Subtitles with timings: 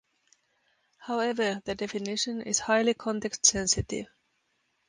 [0.97, 4.07] However, the definition is highly context-sensitive.